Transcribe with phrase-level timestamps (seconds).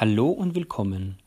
[0.00, 1.18] Hallo und willkommen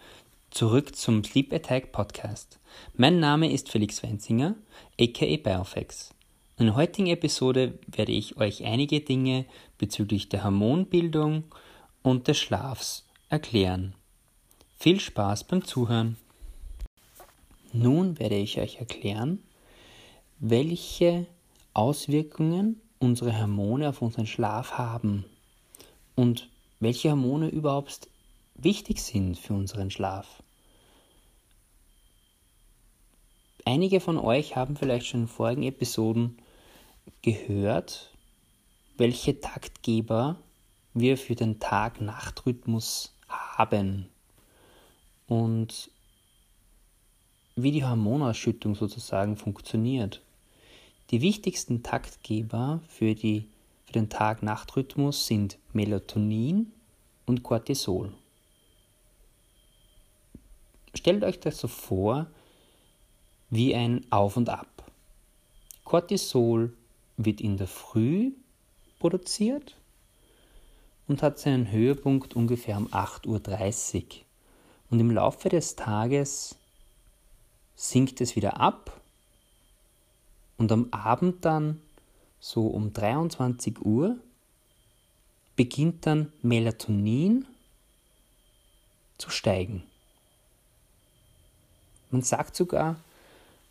[0.50, 2.58] zurück zum Sleep Attack Podcast.
[2.96, 4.56] Mein Name ist Felix Wenzinger,
[4.98, 6.14] aka Biofex.
[6.58, 9.44] In der heutigen Episode werde ich euch einige Dinge
[9.78, 11.44] bezüglich der Hormonbildung
[12.02, 13.94] und des Schlafs erklären.
[14.80, 16.16] Viel Spaß beim Zuhören.
[17.74, 19.44] Nun werde ich euch erklären,
[20.40, 21.26] welche
[21.74, 25.26] Auswirkungen unsere Hormone auf unseren Schlaf haben
[26.16, 26.48] und
[26.80, 28.08] welche Hormone überhaupt
[28.64, 30.42] wichtig sind für unseren Schlaf.
[33.66, 36.38] Einige von euch haben vielleicht schon in vorigen Episoden
[37.22, 38.12] gehört,
[38.98, 40.38] welche Taktgeber
[40.94, 44.10] wir für den Tag-Nacht-Rhythmus haben
[45.28, 45.90] und
[47.56, 50.22] wie die Hormonausschüttung sozusagen funktioniert.
[51.12, 53.48] Die wichtigsten Taktgeber für, die,
[53.86, 56.72] für den Tag-Nacht-Rhythmus sind Melatonin
[57.26, 58.12] und Cortisol.
[60.94, 62.28] Stellt euch das so vor
[63.50, 64.68] wie ein Auf und Ab.
[65.84, 66.74] Cortisol
[67.18, 68.32] wird in der Früh
[69.00, 69.76] produziert
[71.08, 74.10] und hat seinen Höhepunkt ungefähr um 8.30 Uhr.
[74.90, 76.56] Und im Laufe des Tages
[77.76, 79.02] sinkt es wieder ab
[80.58, 81.82] und am Abend dann,
[82.40, 84.18] so um 23 Uhr,
[85.56, 87.46] beginnt dann Melatonin
[89.18, 89.84] zu steigen.
[92.12, 92.98] Man sagt sogar,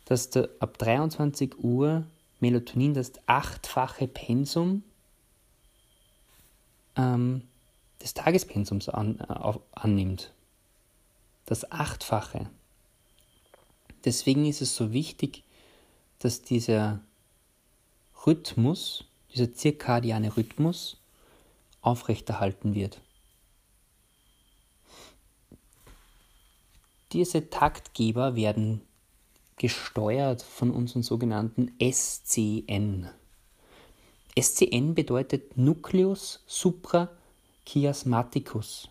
[0.05, 2.03] dass der, ab 23 Uhr
[2.39, 4.83] Melatonin das achtfache Pensum
[6.95, 7.43] ähm,
[8.01, 10.33] des Tagespensums an, äh, auf, annimmt.
[11.45, 12.49] Das achtfache.
[14.05, 15.43] Deswegen ist es so wichtig,
[16.19, 16.99] dass dieser
[18.25, 20.97] Rhythmus, dieser zirkadiane Rhythmus
[21.81, 23.01] aufrechterhalten wird.
[27.13, 28.81] Diese Taktgeber werden
[29.57, 33.07] gesteuert von unseren sogenannten SCN.
[34.39, 38.87] SCN bedeutet Nucleus suprachiasmaticus.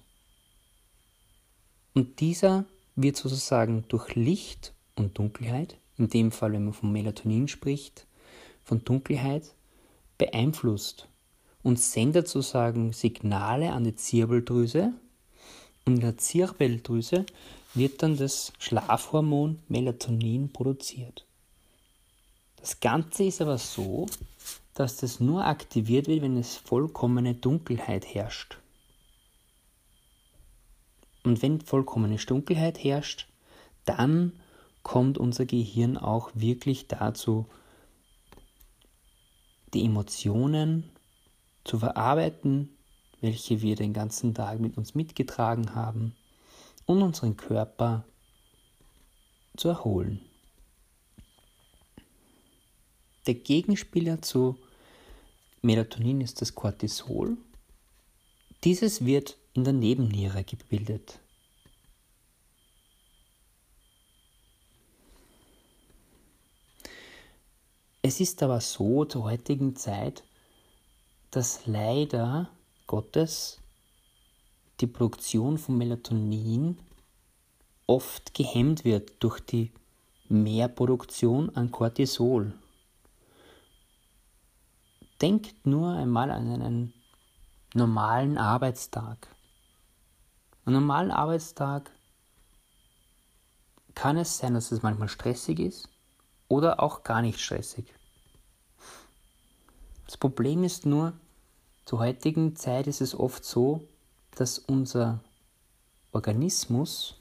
[1.94, 7.48] Und dieser wird sozusagen durch Licht und Dunkelheit, in dem Fall, wenn man von Melatonin
[7.48, 8.06] spricht,
[8.62, 9.54] von Dunkelheit,
[10.18, 11.08] beeinflusst
[11.62, 14.92] und sendet sozusagen Signale an die Zirbeldrüse.
[15.90, 17.26] In der Zirbeldrüse
[17.74, 21.26] wird dann das Schlafhormon Melatonin produziert.
[22.58, 24.06] Das Ganze ist aber so,
[24.74, 28.58] dass das nur aktiviert wird, wenn es vollkommene Dunkelheit herrscht.
[31.24, 33.26] Und wenn vollkommene Dunkelheit herrscht,
[33.84, 34.38] dann
[34.84, 37.46] kommt unser Gehirn auch wirklich dazu,
[39.74, 40.88] die Emotionen
[41.64, 42.76] zu verarbeiten,
[43.20, 46.14] welche wir den ganzen Tag mit uns mitgetragen haben
[46.86, 48.04] und unseren Körper
[49.56, 50.20] zu erholen.
[53.26, 54.58] Der Gegenspieler zu
[55.62, 57.36] Melatonin ist das Cortisol.
[58.64, 61.20] Dieses wird in der Nebenniere gebildet.
[68.02, 70.24] Es ist aber so zur heutigen Zeit,
[71.30, 72.50] dass leider
[72.90, 73.60] Gottes
[74.80, 76.76] die Produktion von Melatonin
[77.86, 79.70] oft gehemmt wird durch die
[80.28, 82.52] Mehrproduktion an Cortisol.
[85.22, 86.92] Denkt nur einmal an einen
[87.74, 89.28] normalen Arbeitstag.
[90.64, 91.92] An einem normalen Arbeitstag
[93.94, 95.88] kann es sein, dass es manchmal stressig ist
[96.48, 97.94] oder auch gar nicht stressig.
[100.06, 101.12] Das Problem ist nur,
[101.90, 103.82] zur heutigen Zeit ist es oft so,
[104.36, 105.24] dass unser
[106.12, 107.16] Organismus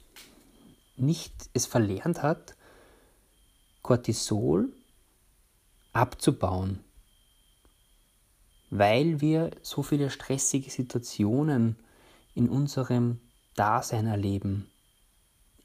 [0.96, 2.54] nicht es verlernt hat,
[3.82, 4.72] Cortisol
[5.92, 6.84] abzubauen,
[8.70, 11.74] weil wir so viele stressige Situationen
[12.36, 13.18] in unserem
[13.56, 14.70] Dasein erleben.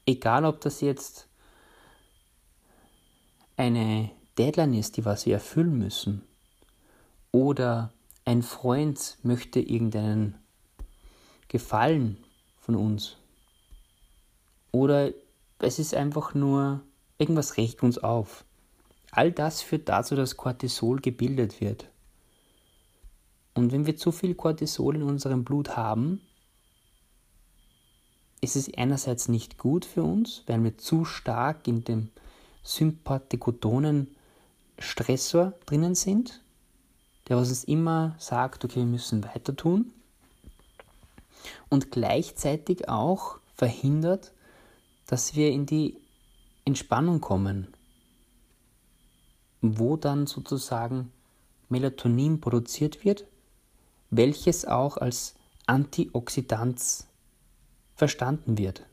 [0.04, 1.28] Egal, ob das jetzt
[3.56, 6.26] eine Deadline ist, die wir erfüllen müssen,
[7.30, 7.92] oder
[8.26, 10.34] ein Freund möchte irgendeinen
[11.48, 12.18] Gefallen
[12.60, 13.16] von uns.
[14.72, 15.12] Oder
[15.60, 16.82] es ist einfach nur,
[17.18, 18.44] irgendwas regt uns auf.
[19.12, 21.88] All das führt dazu, dass Cortisol gebildet wird.
[23.54, 26.20] Und wenn wir zu viel Cortisol in unserem Blut haben,
[28.40, 32.10] ist es einerseits nicht gut für uns, weil wir zu stark in dem
[32.64, 34.08] sympathikotonen
[34.78, 36.42] Stressor drinnen sind,
[37.28, 39.92] der was uns immer sagt, okay, wir müssen weiter tun.
[41.68, 44.32] und gleichzeitig auch verhindert,
[45.06, 45.96] dass wir in die
[46.64, 47.68] Entspannung kommen,
[49.60, 51.12] wo dann sozusagen
[51.68, 53.24] Melatonin produziert wird,
[54.10, 55.34] welches auch als
[55.66, 57.06] Antioxidant
[57.94, 58.86] verstanden wird.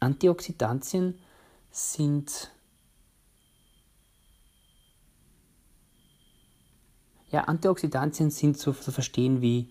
[0.00, 1.18] Antioxidantien
[1.70, 2.50] sind
[7.30, 9.68] ja, Antioxidantien sind so zu verstehen wie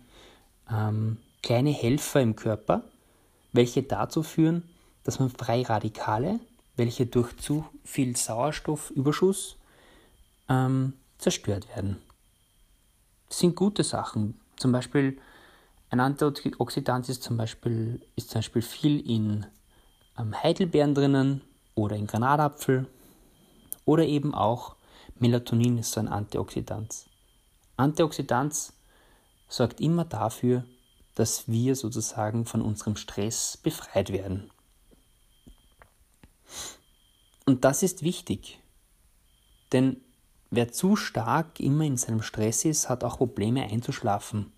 [0.72, 2.84] ähm, kleine Helfer im Körper,
[3.52, 4.64] welche dazu führen,
[5.04, 6.40] dass man freie Radikale,
[6.76, 9.58] welche durch zu viel Sauerstoffüberschuss
[10.48, 12.02] ähm, zerstört werden.
[13.28, 14.40] Das sind gute Sachen.
[14.56, 15.18] Zum Beispiel
[15.90, 19.46] ein Antioxidant ist zum Beispiel, ist zum Beispiel viel in
[20.18, 21.42] ähm, Heidelbeeren drinnen
[21.76, 22.88] oder in Granatapfel
[23.86, 24.76] oder eben auch
[25.20, 27.09] Melatonin ist so ein Antioxidant.
[27.80, 28.74] Antioxidant
[29.48, 30.66] sorgt immer dafür,
[31.16, 34.52] dass wir sozusagen von unserem Stress befreit werden.
[37.46, 38.60] Und das ist wichtig,
[39.72, 40.02] denn
[40.52, 44.52] wer zu stark immer in seinem Stress ist, hat auch Probleme einzuschlafen.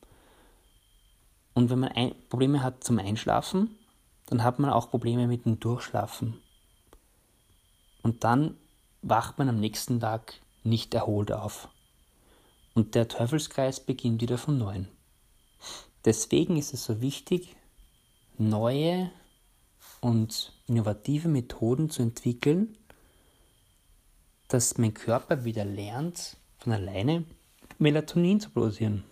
[1.54, 3.78] Und wenn man Probleme hat zum Einschlafen,
[4.26, 6.42] dann hat man auch Probleme mit dem Durchschlafen.
[8.02, 8.58] Und dann
[9.04, 10.34] wacht man am nächsten Tag
[10.64, 11.70] nicht erholt auf.
[12.74, 14.88] Und der Teufelskreis beginnt wieder von neuem.
[16.06, 17.56] Deswegen ist es so wichtig,
[18.38, 19.12] neue
[20.00, 22.78] und innovative Methoden zu entwickeln,
[24.48, 27.26] dass mein Körper wieder lernt, von alleine
[27.78, 29.04] Melatonin zu produzieren.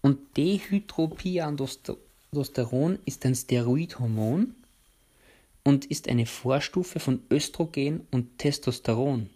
[0.01, 4.55] Und Dehydropiandrosteron ist ein Steroidhormon
[5.63, 9.31] und ist eine Vorstufe von Östrogen und Testosteron.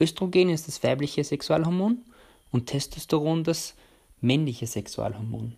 [0.00, 2.02] Östrogen ist das weibliche Sexualhormon
[2.50, 3.76] und Testosteron das
[4.20, 5.54] männliche Sexualhormon.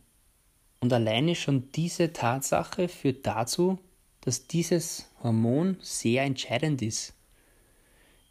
[0.80, 3.78] Und alleine schon diese Tatsache führt dazu,
[4.22, 7.14] dass dieses Hormon sehr entscheidend ist.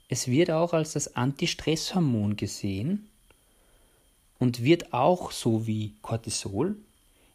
[0.08, 3.08] Es wird auch als das Antistresshormon gesehen
[4.40, 6.76] und wird auch so wie Cortisol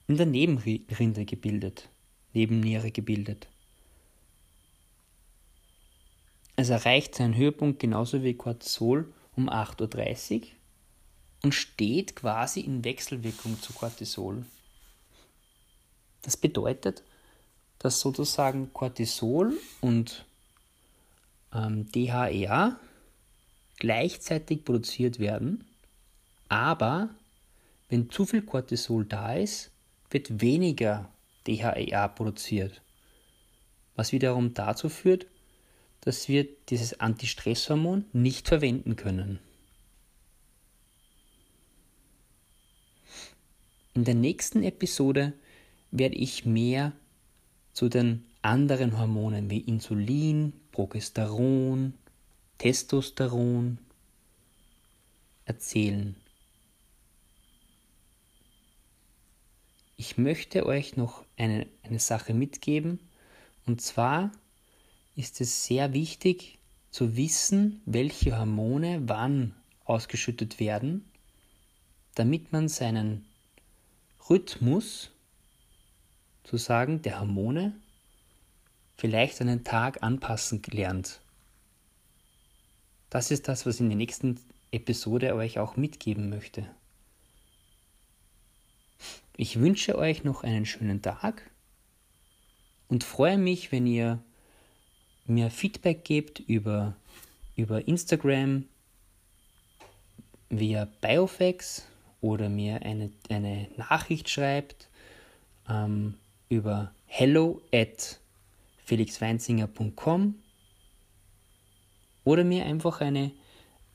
[0.08, 1.88] in der Nebenrinde gebildet,
[2.32, 3.46] Nebenniere gebildet.
[6.56, 10.46] Es erreicht seinen Höhepunkt genauso wie Cortisol um 8.30 Uhr
[11.42, 14.44] und steht quasi in Wechselwirkung zu Cortisol.
[16.24, 17.02] Das bedeutet,
[17.78, 20.24] dass sozusagen Cortisol und
[21.52, 22.80] ähm, DHEA
[23.76, 25.66] gleichzeitig produziert werden,
[26.48, 27.10] aber
[27.90, 29.70] wenn zu viel Cortisol da ist,
[30.10, 31.10] wird weniger
[31.46, 32.80] DHEA produziert,
[33.94, 35.26] was wiederum dazu führt,
[36.00, 39.40] dass wir dieses Antistresshormon nicht verwenden können.
[43.92, 45.34] In der nächsten Episode
[45.94, 46.92] werde ich mehr
[47.72, 51.94] zu den anderen Hormonen wie Insulin, Progesteron,
[52.58, 53.78] Testosteron
[55.44, 56.16] erzählen.
[59.96, 62.98] Ich möchte euch noch eine, eine Sache mitgeben,
[63.64, 64.32] und zwar
[65.14, 66.58] ist es sehr wichtig
[66.90, 71.04] zu wissen, welche Hormone wann ausgeschüttet werden,
[72.16, 73.24] damit man seinen
[74.28, 75.13] Rhythmus
[76.44, 77.74] zu sagen, der Hormone
[78.96, 81.20] vielleicht den Tag anpassen lernt.
[83.10, 86.66] Das ist das, was ich in der nächsten Episode euch auch mitgeben möchte.
[89.36, 91.50] Ich wünsche euch noch einen schönen Tag
[92.88, 94.22] und freue mich, wenn ihr
[95.26, 96.94] mir Feedback gebt über,
[97.56, 98.64] über Instagram
[100.50, 101.86] via Biofax
[102.20, 104.88] oder mir eine, eine Nachricht schreibt
[105.68, 106.14] ähm,
[106.48, 108.20] über hello at
[108.84, 110.34] felixweinzinger.com
[112.24, 113.32] oder mir einfach eine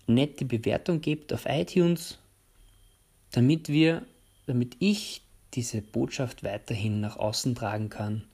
[0.08, 2.20] nette Bewertung gebt auf iTunes,
[3.32, 4.06] damit wir,
[4.46, 5.22] damit ich
[5.54, 8.29] diese Botschaft weiterhin nach außen tragen kann